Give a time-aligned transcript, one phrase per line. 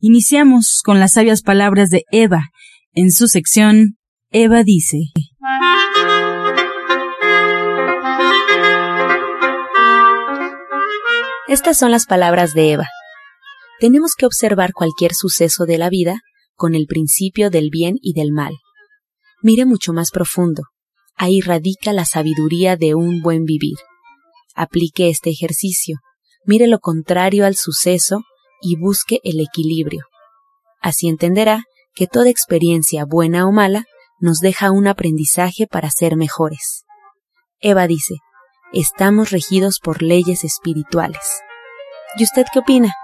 [0.00, 2.50] Iniciamos con las sabias palabras de Eva.
[2.92, 3.98] En su sección,
[4.30, 4.98] Eva dice.
[11.48, 12.86] Estas son las palabras de Eva.
[13.80, 16.20] Tenemos que observar cualquier suceso de la vida
[16.54, 18.52] con el principio del bien y del mal.
[19.42, 20.62] Mire mucho más profundo.
[21.16, 23.78] Ahí radica la sabiduría de un buen vivir.
[24.54, 25.96] Aplique este ejercicio.
[26.44, 28.22] Mire lo contrario al suceso
[28.60, 30.04] y busque el equilibrio.
[30.80, 33.84] Así entenderá que toda experiencia buena o mala
[34.20, 36.84] nos deja un aprendizaje para ser mejores.
[37.60, 38.14] Eva dice,
[38.72, 41.42] estamos regidos por leyes espirituales.
[42.16, 42.94] ¿Y usted qué opina?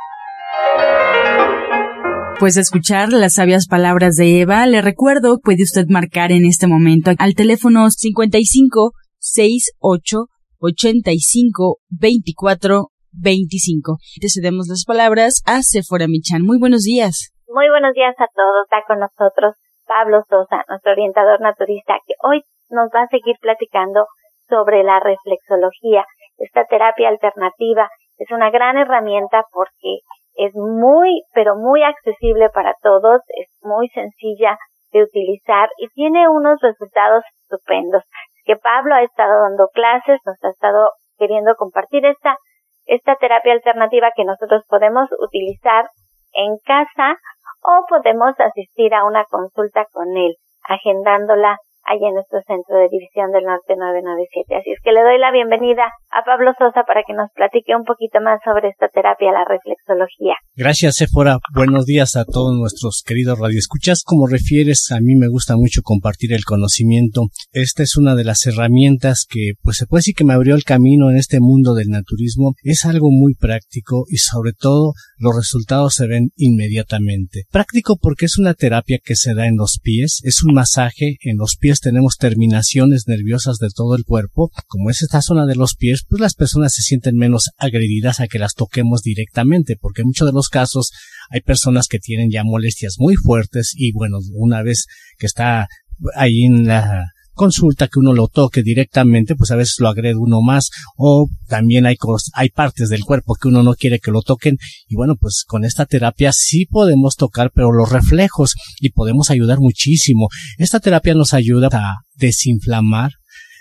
[2.39, 7.13] Pues escuchar las sabias palabras de Eva, le recuerdo, puede usted marcar en este momento
[7.19, 10.27] al teléfono 55 68
[10.59, 13.99] 85 24 25.
[14.21, 16.43] Te cedemos las palabras a Sephora Michan.
[16.43, 17.33] Muy buenos días.
[17.49, 18.65] Muy buenos días a todos.
[18.65, 19.55] Está con nosotros
[19.87, 24.07] Pablo Sosa, nuestro orientador naturista, que hoy nos va a seguir platicando
[24.49, 26.05] sobre la reflexología.
[26.39, 30.01] Esta terapia alternativa es una gran herramienta porque
[30.35, 34.59] es muy, pero muy accesible para todos, es muy sencilla
[34.93, 38.03] de utilizar y tiene unos resultados estupendos.
[38.45, 42.37] Que Pablo ha estado dando clases, nos ha estado queriendo compartir esta,
[42.87, 45.87] esta terapia alternativa que nosotros podemos utilizar
[46.33, 47.17] en casa
[47.63, 50.35] o podemos asistir a una consulta con él,
[50.69, 54.57] agendándola allá en nuestro centro de división del norte 997.
[54.57, 57.85] Así es que le doy la bienvenida a Pablo Sosa para que nos platique un
[57.85, 60.35] poquito más sobre esta terapia, la reflexología.
[60.57, 61.39] Gracias, Sephora.
[61.53, 64.03] Buenos días a todos nuestros queridos radioescuchas.
[64.05, 67.23] Como refieres, a mí me gusta mucho compartir el conocimiento.
[67.53, 70.65] Esta es una de las herramientas que, pues se puede decir que me abrió el
[70.65, 72.55] camino en este mundo del naturismo.
[72.63, 77.45] Es algo muy práctico y sobre todo los resultados se ven inmediatamente.
[77.51, 81.37] Práctico porque es una terapia que se da en los pies, es un masaje en
[81.37, 85.75] los pies tenemos terminaciones nerviosas de todo el cuerpo, como es esta zona de los
[85.75, 90.09] pies, pues las personas se sienten menos agredidas a que las toquemos directamente, porque en
[90.09, 90.91] muchos de los casos
[91.31, 94.87] hay personas que tienen ya molestias muy fuertes y bueno, una vez
[95.19, 95.69] que está
[96.17, 100.41] ahí en la consulta que uno lo toque directamente, pues a veces lo agrede uno
[100.41, 101.97] más o también hay,
[102.35, 104.57] hay partes del cuerpo que uno no quiere que lo toquen
[104.89, 109.59] y bueno, pues con esta terapia sí podemos tocar, pero los reflejos y podemos ayudar
[109.59, 110.29] muchísimo.
[110.59, 113.11] Esta terapia nos ayuda a desinflamar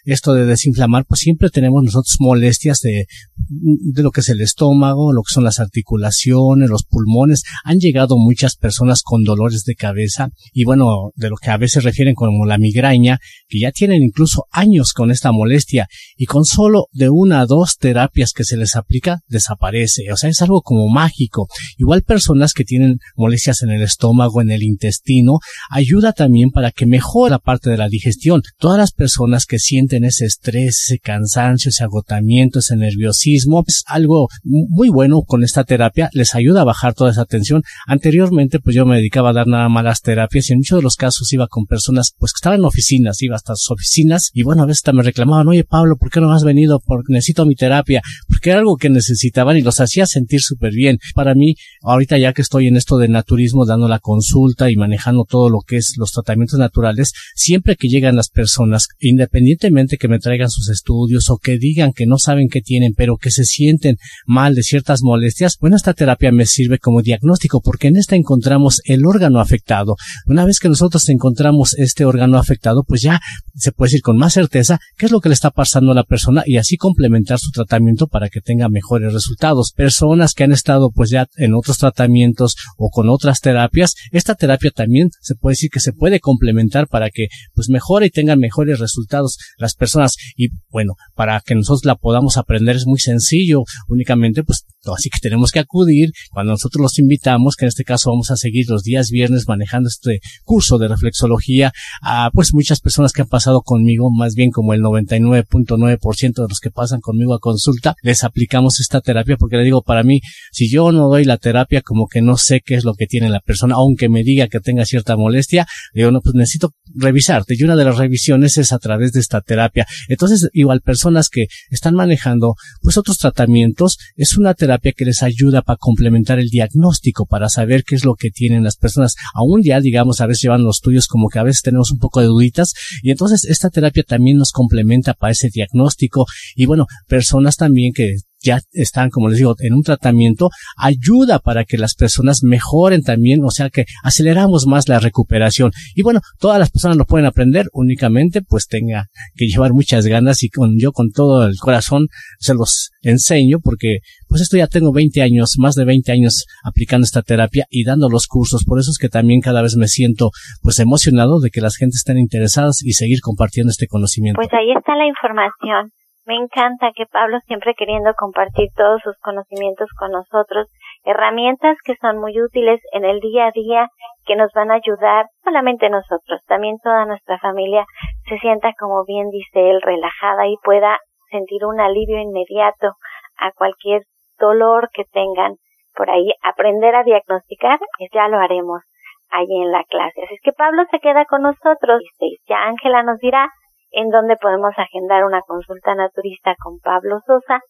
[0.04, 3.06] esto de desinflamar, pues siempre tenemos nosotros molestias de,
[3.48, 7.44] de lo que es el estómago, lo que son las articulaciones, los pulmones.
[7.64, 11.84] Han llegado muchas personas con dolores de cabeza y bueno, de lo que a veces
[11.84, 15.88] refieren como la migraña, que ya tienen incluso años con esta molestia
[16.18, 20.12] y con solo de una a dos terapias que se les aplica desaparece.
[20.12, 21.48] O sea, es algo como mágico.
[21.78, 26.86] Igual personas que tienen molestias en el estómago, en el intestino, ayuda también para que
[26.86, 28.42] mejore la parte de la digestión.
[28.58, 34.28] Todas las personas que sienten ese estrés, ese cansancio, ese agotamiento, ese nerviosismo, es algo
[34.44, 37.64] muy bueno con esta terapia, les ayuda a bajar toda esa tensión.
[37.88, 40.84] Anteriormente, pues yo me dedicaba a dar nada más las terapias y en muchos de
[40.84, 44.44] los casos iba con personas, pues que estaban en oficinas, iba hasta sus oficinas y
[44.44, 46.82] bueno, a veces me reclamaban, oye Pablo, ¿por qué no has venido?
[46.86, 51.00] Porque necesito mi terapia, porque era algo que necesitaban y los hacía sentir súper bien.
[51.14, 55.26] Para mí, ahorita ya que estoy en esto de naturismo, dando la consulta y manejando
[55.28, 60.20] todo lo que es los tratamientos naturales, siempre que llegan las personas, independientemente que me
[60.20, 63.98] traigan sus estudios o que digan que no saben qué tienen, pero que se sienten
[64.26, 68.82] mal de ciertas molestias, bueno, esta terapia me sirve como diagnóstico porque en esta encontramos
[68.86, 69.96] el órgano afectado.
[70.26, 73.20] Una vez que nosotros encontramos este órgano afectado, pues ya
[73.56, 76.04] se puede decir con más certeza qué es lo que le está pasando a la
[76.04, 79.72] persona y así complementar su tratamiento para que tenga mejores resultados.
[79.76, 84.72] Personas que han estado pues ya en otros tratamientos o con otras terapias, esta terapia
[84.72, 88.80] también se puede decir que se puede complementar para que pues mejore y tengan mejores
[88.80, 90.16] resultados las personas.
[90.36, 95.20] Y bueno, para que nosotros la podamos aprender es muy sencillo, únicamente pues Así que
[95.22, 98.84] tenemos que acudir cuando nosotros los invitamos, que en este caso vamos a seguir los
[98.84, 101.72] días viernes manejando este curso de reflexología
[102.02, 106.60] a pues muchas personas que han pasado conmigo, más bien como el 99.9% de los
[106.60, 110.20] que pasan conmigo a consulta, les aplicamos esta terapia porque le digo, para mí,
[110.52, 113.30] si yo no doy la terapia, como que no sé qué es lo que tiene
[113.30, 117.56] la persona, aunque me diga que tenga cierta molestia, digo, no, pues necesito revisarte.
[117.58, 119.86] Y una de las revisiones es a través de esta terapia.
[120.08, 125.62] Entonces, igual personas que están manejando pues otros tratamientos, es una terapia que les ayuda
[125.62, 129.16] para complementar el diagnóstico, para saber qué es lo que tienen las personas.
[129.34, 132.20] Aún ya, digamos, a veces llevan los estudios como que a veces tenemos un poco
[132.20, 136.26] de duditas y entonces esta terapia también nos complementa para ese diagnóstico
[136.56, 141.64] y bueno, personas también que ya están, como les digo, en un tratamiento, ayuda para
[141.64, 145.72] que las personas mejoren también, o sea que aceleramos más la recuperación.
[145.96, 150.44] Y bueno, todas las personas lo pueden aprender, únicamente pues tenga que llevar muchas ganas
[150.44, 152.08] y con, yo con todo el corazón
[152.40, 157.06] se los enseño porque pues esto ya tengo 20 años, más de 20 años aplicando
[157.06, 160.32] esta terapia y dando los cursos, por eso es que también cada vez me siento
[160.62, 164.38] pues emocionado de que las gentes estén interesadas y seguir compartiendo este conocimiento.
[164.38, 165.92] Pues ahí está la información.
[166.26, 170.68] Me encanta que Pablo siempre queriendo compartir todos sus conocimientos con nosotros,
[171.04, 173.90] herramientas que son muy útiles en el día a día,
[174.26, 177.86] que nos van a ayudar, solamente nosotros, también toda nuestra familia
[178.30, 180.98] se sienta como bien dice él, relajada y pueda
[181.30, 182.94] sentir un alivio inmediato
[183.38, 184.04] a cualquier
[184.40, 185.56] dolor que tengan
[185.94, 186.32] por ahí.
[186.42, 187.80] Aprender a diagnosticar,
[188.14, 188.82] ya lo haremos
[189.30, 190.24] ahí en la clase.
[190.24, 193.50] Así es que Pablo se queda con nosotros y ya Ángela nos dirá
[193.94, 197.62] en donde podemos agendar una consulta naturista con Pablo Sosa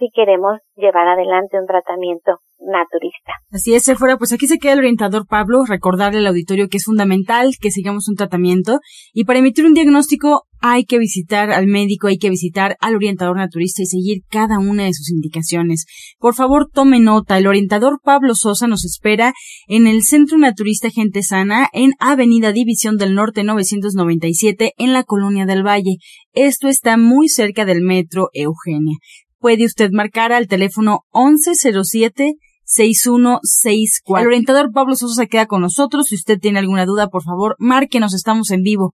[0.00, 3.32] si queremos llevar adelante un tratamiento naturista.
[3.50, 6.84] Así es, fuera, pues aquí se queda el orientador Pablo, recordarle al auditorio que es
[6.84, 8.80] fundamental que sigamos un tratamiento
[9.12, 13.36] y para emitir un diagnóstico hay que visitar al médico, hay que visitar al orientador
[13.36, 15.86] naturista y seguir cada una de sus indicaciones.
[16.18, 19.32] Por favor, tome nota, el orientador Pablo Sosa nos espera
[19.68, 25.46] en el Centro Naturista Gente Sana en Avenida División del Norte 997 en la Colonia
[25.46, 25.96] del Valle.
[26.32, 28.98] Esto está muy cerca del metro Eugenia
[29.40, 32.34] puede usted marcar al teléfono 1107
[32.64, 34.20] 6164.
[34.20, 36.06] El orientador Pablo Sosa se queda con nosotros.
[36.06, 38.94] Si usted tiene alguna duda, por favor, márquenos, estamos en vivo.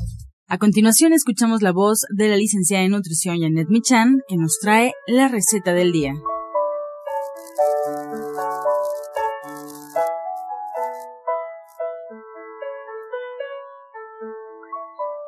[0.53, 4.91] A continuación escuchamos la voz de la licenciada en nutrición Janet Michan, que nos trae
[5.07, 6.11] la receta del día.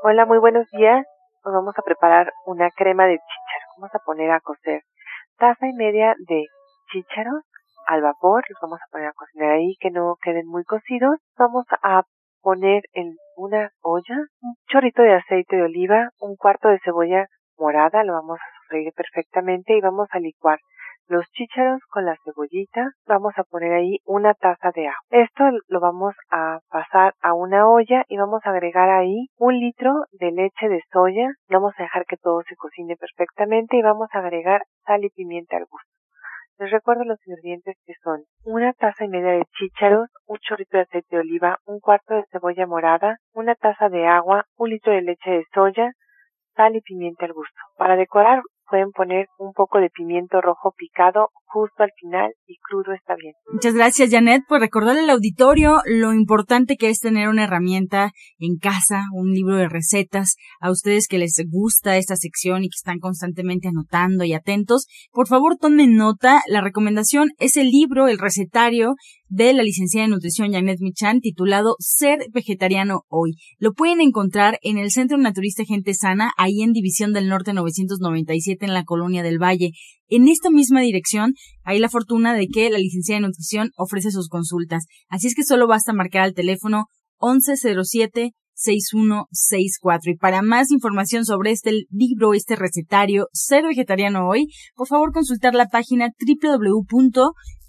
[0.04, 1.06] Hola, muy buenos días.
[1.46, 3.78] Nos vamos a preparar una crema de chícharos.
[3.78, 4.82] Vamos a poner a cocer
[5.38, 6.48] taza y media de
[6.92, 7.46] chícharos
[7.88, 8.44] al vapor.
[8.50, 11.16] Los vamos a poner a cocinar ahí que no queden muy cocidos.
[11.38, 12.04] Vamos a
[12.42, 17.28] poner en una olla un chorrito de aceite de oliva, un cuarto de cebolla
[17.58, 20.60] morada, lo vamos a sofreír perfectamente y vamos a licuar
[21.08, 24.98] los chícharos con la cebollita, vamos a poner ahí una taza de agua.
[25.10, 29.92] Esto lo vamos a pasar a una olla y vamos a agregar ahí un litro
[30.12, 34.20] de leche de soya, vamos a dejar que todo se cocine perfectamente y vamos a
[34.20, 35.93] agregar sal y pimienta al gusto.
[36.64, 40.84] Les recuerdo los ingredientes que son una taza y media de chícharos, un chorrito de
[40.84, 45.02] aceite de oliva, un cuarto de cebolla morada, una taza de agua, un litro de
[45.02, 45.92] leche de soya,
[46.56, 47.60] sal y pimienta al gusto.
[47.76, 48.42] Para decorar
[48.74, 53.36] pueden poner un poco de pimiento rojo picado justo al final y crudo está bien.
[53.52, 58.58] Muchas gracias Janet por recordarle al auditorio lo importante que es tener una herramienta en
[58.58, 60.38] casa, un libro de recetas.
[60.60, 65.28] A ustedes que les gusta esta sección y que están constantemente anotando y atentos, por
[65.28, 66.42] favor tomen nota.
[66.48, 68.96] La recomendación es el libro, el recetario
[69.34, 73.34] de la licenciada en nutrición Janet Michan titulado Ser Vegetariano Hoy.
[73.58, 78.64] Lo pueden encontrar en el Centro Naturista Gente Sana, ahí en División del Norte 997
[78.64, 79.72] en la Colonia del Valle.
[80.08, 84.30] En esta misma dirección hay la fortuna de que la licenciada en nutrición ofrece sus
[84.30, 84.86] consultas.
[85.10, 86.86] Así es que solo basta marcar al teléfono
[87.20, 90.12] 1107 6164.
[90.12, 95.56] Y para más información sobre este libro, este recetario, Ser Vegetariano Hoy, por favor consultar
[95.56, 97.34] la página www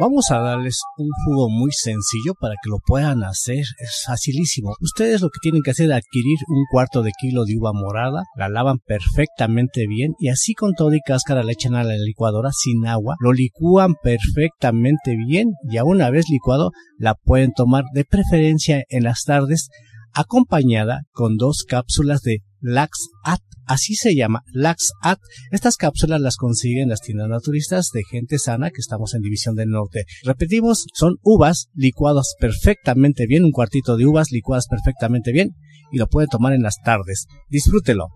[0.00, 3.64] Vamos a darles un jugo muy sencillo para que lo puedan hacer.
[3.80, 4.76] Es facilísimo.
[4.80, 8.22] Ustedes lo que tienen que hacer es adquirir un cuarto de kilo de uva morada,
[8.36, 12.50] la lavan perfectamente bien y así con todo y cáscara la echan a la licuadora
[12.52, 18.04] sin agua, lo licúan perfectamente bien y a una vez licuado la pueden tomar de
[18.04, 19.68] preferencia en las tardes
[20.14, 25.18] acompañada con dos cápsulas de Lax-At, así se llama, Lax-At.
[25.50, 29.70] Estas cápsulas las consiguen las tiendas naturistas de gente sana que estamos en División del
[29.70, 30.04] Norte.
[30.24, 35.54] Repetimos, son uvas licuadas perfectamente bien, un cuartito de uvas licuadas perfectamente bien
[35.92, 37.26] y lo puede tomar en las tardes.
[37.48, 38.08] Disfrútelo.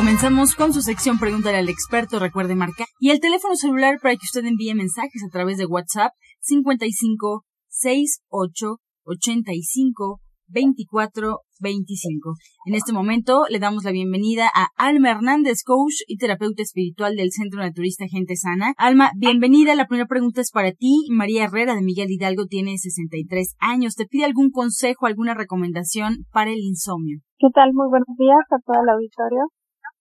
[0.00, 2.86] Comenzamos con su sección Pregúntale al experto, recuerde marcar.
[3.00, 8.76] Y el teléfono celular para que usted envíe mensajes a través de WhatsApp 55 68
[9.04, 12.34] 85 24 25.
[12.64, 17.30] En este momento le damos la bienvenida a Alma Hernández, coach y terapeuta espiritual del
[17.30, 18.72] Centro Naturista Gente Sana.
[18.78, 19.74] Alma, bienvenida.
[19.74, 21.08] La primera pregunta es para ti.
[21.10, 23.96] María Herrera de Miguel Hidalgo tiene 63 años.
[23.96, 27.18] ¿Te pide algún consejo, alguna recomendación para el insomnio?
[27.38, 27.74] ¿Qué tal?
[27.74, 29.42] Muy buenos días a todo el auditorio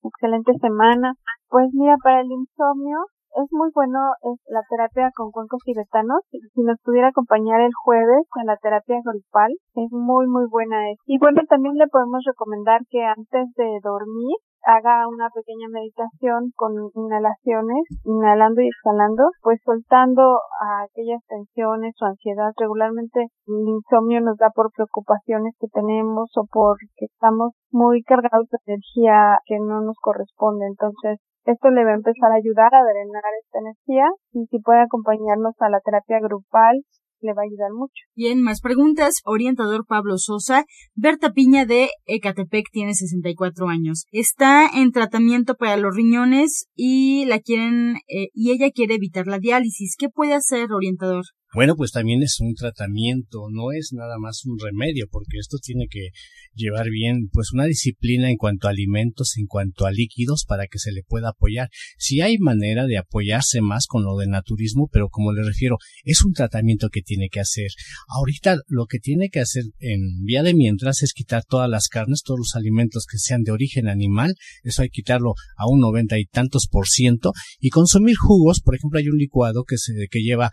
[0.03, 1.13] excelente semana.
[1.50, 2.98] Pues mira, para el insomnio
[3.36, 6.22] es muy bueno es la terapia con cuencos tibetanos.
[6.32, 10.77] Si nos pudiera acompañar el jueves en la terapia grupal, es muy, muy buena.
[11.06, 14.36] Y bueno, también le podemos recomendar que antes de dormir
[14.66, 20.39] haga una pequeña meditación con inhalaciones, inhalando y exhalando, pues soltando
[20.84, 22.51] aquellas tensiones o ansiedad.
[22.58, 28.74] Regularmente el insomnio nos da por preocupaciones que tenemos o porque estamos muy cargados de
[28.74, 30.66] energía que no nos corresponde.
[30.68, 34.82] Entonces, esto le va a empezar a ayudar a drenar esta energía y si puede
[34.82, 36.84] acompañarnos a la terapia grupal
[37.21, 37.93] le va a ayudar mucho.
[38.15, 39.15] Bien, más preguntas.
[39.25, 40.65] Orientador Pablo Sosa.
[40.95, 44.05] Berta Piña de Ecatepec tiene 64 años.
[44.11, 49.39] Está en tratamiento para los riñones y la quieren, eh, y ella quiere evitar la
[49.39, 49.95] diálisis.
[49.97, 51.23] ¿Qué puede hacer, orientador?
[51.51, 55.88] Bueno, pues también es un tratamiento, no es nada más un remedio, porque esto tiene
[55.89, 56.10] que
[56.53, 60.77] llevar bien, pues una disciplina en cuanto a alimentos, en cuanto a líquidos, para que
[60.77, 61.70] se le pueda apoyar.
[61.98, 66.24] Si hay manera de apoyarse más con lo del naturismo, pero como le refiero, es
[66.24, 67.70] un tratamiento que tiene que hacer.
[68.08, 72.22] Ahorita lo que tiene que hacer en vía de mientras es quitar todas las carnes,
[72.24, 76.20] todos los alimentos que sean de origen animal, eso hay que quitarlo a un noventa
[76.20, 80.20] y tantos por ciento, y consumir jugos, por ejemplo, hay un licuado que se, que
[80.20, 80.51] lleva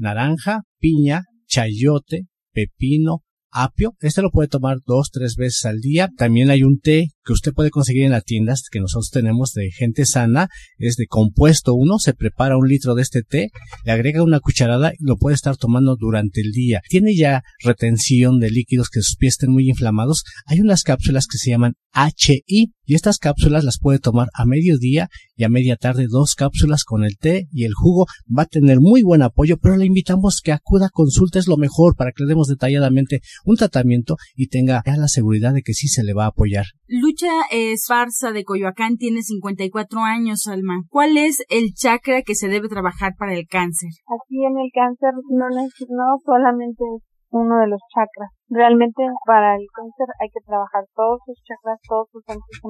[0.00, 3.94] naranja, piña, chayote, pepino, apio.
[4.00, 6.08] Este lo puede tomar dos, tres veces al día.
[6.16, 9.70] También hay un té que usted puede conseguir en las tiendas que nosotros tenemos de
[9.70, 10.48] gente sana.
[10.78, 11.98] Es de compuesto uno.
[11.98, 13.50] Se prepara un litro de este té,
[13.84, 16.80] le agrega una cucharada y lo puede estar tomando durante el día.
[16.88, 20.24] Tiene ya retención de líquidos que sus pies estén muy inflamados.
[20.46, 25.08] Hay unas cápsulas que se llaman HI y estas cápsulas las puede tomar a mediodía
[25.40, 28.04] y a media tarde dos cápsulas con el té y el jugo.
[28.26, 31.96] Va a tener muy buen apoyo, pero le invitamos que acuda a consultas lo mejor
[31.96, 35.88] para que le demos detalladamente un tratamiento y tenga ya la seguridad de que sí
[35.88, 36.66] se le va a apoyar.
[36.88, 40.82] Lucha Esparza de Coyoacán tiene 54 años, Alma.
[40.90, 43.88] ¿Cuál es el chakra que se debe trabajar para el cáncer?
[44.08, 48.30] Aquí en el cáncer no, no solamente es uno de los chakras.
[48.48, 52.60] Realmente para el cáncer hay que trabajar todos sus chakras, todos sus centros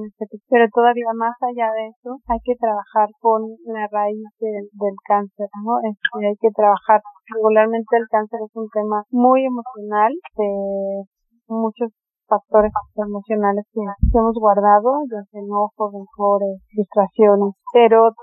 [0.48, 5.78] pero todavía más allá de eso hay que trabajar con la raíz del cáncer, ¿no?
[5.84, 7.00] Este, hay que trabajar
[7.34, 11.04] regularmente el cáncer es un tema muy emocional de
[11.48, 11.90] muchos
[12.30, 18.14] factores emocionales que, hemos guardado, ya sea enojos, rencores, frustraciones, pero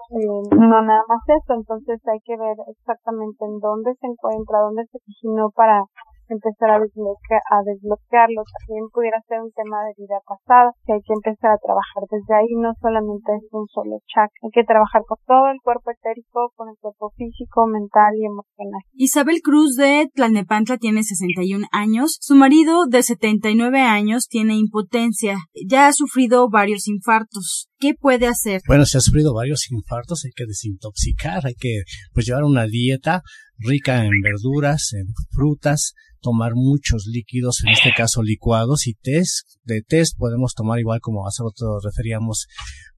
[0.55, 4.97] no nada más eso, entonces hay que ver exactamente en dónde se encuentra, dónde se
[5.03, 5.83] originó para
[6.29, 8.43] empezar a, desbloquear, a desbloquearlo.
[8.43, 12.33] También pudiera ser un tema de vida pasada, que hay que empezar a trabajar desde
[12.35, 16.51] ahí, no solamente es un solo chakra, hay que trabajar con todo el cuerpo etérico,
[16.55, 18.81] con el cuerpo físico, mental y emocional.
[18.93, 25.87] Isabel Cruz de Tlalnepantla tiene 61 años, su marido de 79 años tiene impotencia, ya
[25.87, 27.69] ha sufrido varios infartos.
[27.79, 28.61] ¿Qué puede hacer?
[28.67, 33.21] Bueno, si ha sufrido varios infartos, hay que desintoxicar, hay que pues llevar una dieta
[33.59, 39.47] rica en verduras, en frutas, tomar muchos líquidos, en este caso licuados y test.
[39.63, 42.47] De test podemos tomar igual como hace rato referíamos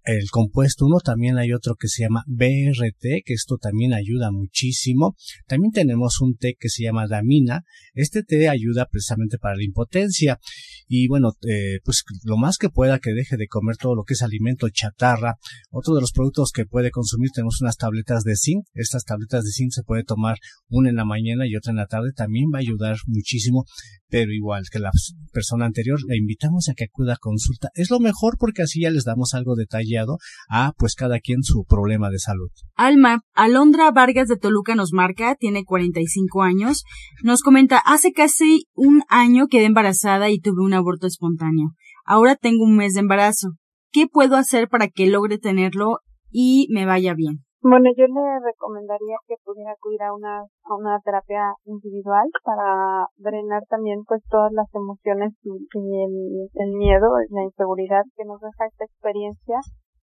[0.03, 5.15] el compuesto 1, también hay otro que se llama BRT, que esto también ayuda muchísimo.
[5.45, 7.63] También tenemos un té que se llama Damina.
[7.93, 10.39] Este té ayuda precisamente para la impotencia.
[10.87, 14.13] Y bueno, eh, pues lo más que pueda que deje de comer todo lo que
[14.13, 15.35] es alimento chatarra.
[15.69, 18.65] Otro de los productos que puede consumir tenemos unas tabletas de zinc.
[18.73, 20.37] Estas tabletas de zinc se puede tomar
[20.69, 22.13] una en la mañana y otra en la tarde.
[22.15, 23.65] También va a ayudar muchísimo
[24.09, 24.91] pero igual que la
[25.31, 27.69] persona anterior, le invitamos a que acuda a consulta.
[27.75, 30.17] Es lo mejor porque así ya les damos algo detallado
[30.49, 32.49] a pues cada quien su problema de salud.
[32.75, 36.83] Alma, Alondra Vargas de Toluca nos marca, tiene 45 años,
[37.23, 41.73] nos comenta, hace casi un año quedé embarazada y tuve un aborto espontáneo.
[42.03, 43.49] Ahora tengo un mes de embarazo.
[43.91, 45.99] ¿Qué puedo hacer para que logre tenerlo
[46.31, 47.45] y me vaya bien?
[47.61, 53.63] Bueno, yo le recomendaría que pudiera acudir a una, a una terapia individual para drenar
[53.67, 58.85] también pues todas las emociones y, el, el miedo, la inseguridad que nos deja esta
[58.85, 59.59] experiencia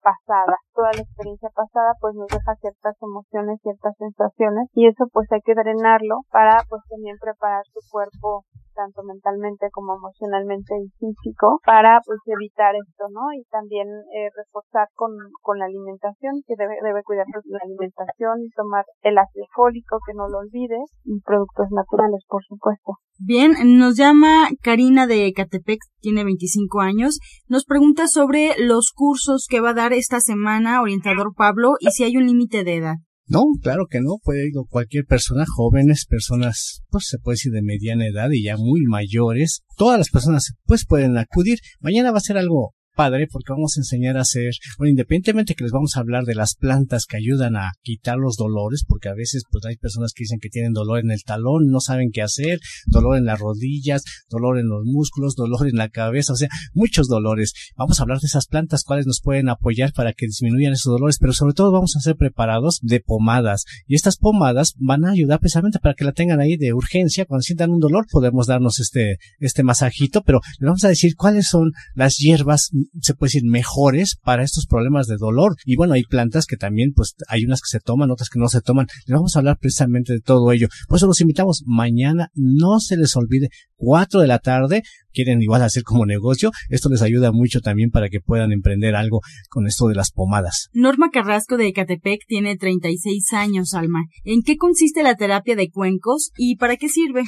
[0.00, 0.56] pasada.
[0.74, 5.40] Toda la experiencia pasada pues nos deja ciertas emociones, ciertas sensaciones y eso pues hay
[5.40, 8.44] que drenarlo para pues también preparar su cuerpo
[8.80, 13.28] tanto mentalmente como emocionalmente y físico para pues evitar esto, ¿no?
[13.36, 13.84] Y también
[14.16, 19.18] eh, reforzar con, con la alimentación, que debe, debe cuidar la alimentación y tomar el
[19.18, 22.96] ácido fólico, que no lo olvide, y productos naturales, por supuesto.
[23.18, 27.18] Bien, nos llama Karina de Catepec, tiene 25 años,
[27.48, 32.04] nos pregunta sobre los cursos que va a dar esta semana orientador Pablo y si
[32.04, 32.94] hay un límite de edad.
[33.30, 37.62] No, claro que no, puede ir cualquier persona, jóvenes, personas, pues se puede decir de
[37.62, 41.60] mediana edad y ya muy mayores, todas las personas pues pueden acudir.
[41.78, 45.64] Mañana va a ser algo padre porque vamos a enseñar a hacer, bueno, independientemente que
[45.64, 49.14] les vamos a hablar de las plantas que ayudan a quitar los dolores, porque a
[49.14, 52.20] veces pues hay personas que dicen que tienen dolor en el talón, no saben qué
[52.20, 56.50] hacer, dolor en las rodillas, dolor en los músculos, dolor en la cabeza, o sea,
[56.74, 57.54] muchos dolores.
[57.74, 61.16] Vamos a hablar de esas plantas, cuáles nos pueden apoyar para que disminuyan esos dolores,
[61.18, 63.64] pero sobre todo vamos a ser preparados de pomadas.
[63.86, 67.24] Y estas pomadas van a ayudar precisamente para que la tengan ahí de urgencia.
[67.24, 71.48] Cuando sientan un dolor, podemos darnos este, este masajito, pero les vamos a decir cuáles
[71.48, 75.56] son las hierbas se puede decir, mejores para estos problemas de dolor.
[75.64, 78.48] Y bueno, hay plantas que también, pues, hay unas que se toman, otras que no
[78.48, 78.86] se toman.
[79.06, 80.68] Les vamos a hablar precisamente de todo ello.
[80.88, 85.62] Por eso los invitamos mañana, no se les olvide, cuatro de la tarde, quieren igual
[85.62, 89.88] hacer como negocio, esto les ayuda mucho también para que puedan emprender algo con esto
[89.88, 90.68] de las pomadas.
[90.72, 94.04] Norma Carrasco de Ecatepec tiene 36 años, Alma.
[94.24, 97.22] ¿En qué consiste la terapia de cuencos y para qué sirve?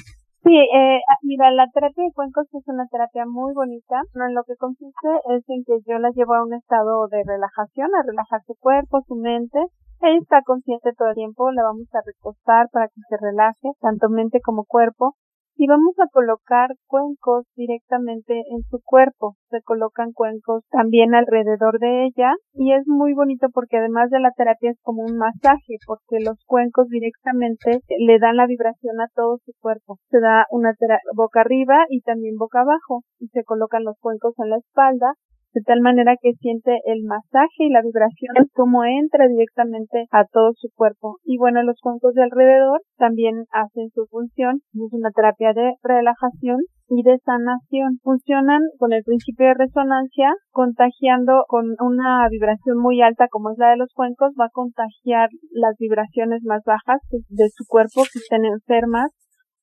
[0.45, 4.03] Sí, eh, ah, mira, la terapia de cuencos es una terapia muy bonita.
[4.15, 7.23] No, en lo que consiste es en que yo la llevo a un estado de
[7.25, 9.59] relajación, a relajar su cuerpo, su mente.
[10.01, 14.09] Ella está consciente todo el tiempo, la vamos a recostar para que se relaje, tanto
[14.09, 15.15] mente como cuerpo
[15.57, 19.37] y vamos a colocar cuencos directamente en su cuerpo.
[19.51, 24.31] Se colocan cuencos también alrededor de ella y es muy bonito porque además de la
[24.37, 29.39] terapia es como un masaje porque los cuencos directamente le dan la vibración a todo
[29.45, 29.99] su cuerpo.
[30.11, 30.73] Se da una
[31.15, 35.13] boca arriba y también boca abajo y se colocan los cuencos en la espalda
[35.55, 40.53] de tal manera que siente el masaje y la vibración como entra directamente a todo
[40.55, 41.19] su cuerpo.
[41.25, 46.59] Y bueno, los cuencos de alrededor también hacen su función, es una terapia de relajación
[46.89, 47.99] y de sanación.
[48.03, 53.71] Funcionan con el principio de resonancia, contagiando con una vibración muy alta como es la
[53.71, 58.45] de los cuencos, va a contagiar las vibraciones más bajas de su cuerpo que estén
[58.45, 59.11] enfermas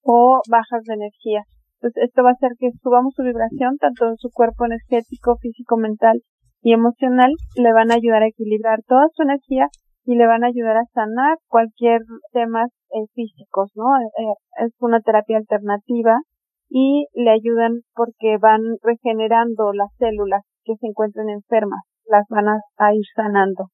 [0.01, 1.43] o bajas de energía.
[1.79, 5.77] Entonces, esto va a hacer que subamos su vibración, tanto en su cuerpo energético, físico,
[5.77, 6.21] mental
[6.61, 7.31] y emocional.
[7.55, 9.67] Le van a ayudar a equilibrar toda su energía
[10.03, 12.01] y le van a ayudar a sanar cualquier
[12.33, 13.85] temas eh, físicos, ¿no?
[13.95, 16.17] Eh, eh, es una terapia alternativa
[16.69, 22.93] y le ayudan porque van regenerando las células que se encuentren enfermas, las van a
[22.93, 23.67] ir sanando,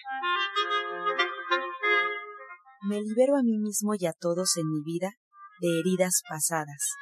[2.88, 5.14] Me libero a mí mismo y a todos en mi vida
[5.60, 6.94] de heridas pasadas.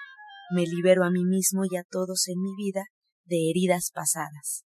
[0.56, 2.86] Me libero a mí mismo y a todos en mi vida
[3.26, 4.64] de heridas pasadas.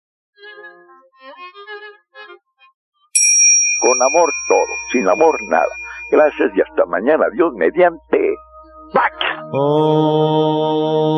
[3.80, 5.74] Con amor todo, sin amor nada.
[6.12, 7.26] Gracias y hasta mañana.
[7.34, 8.36] Dios mediante.
[9.52, 11.16] Oh.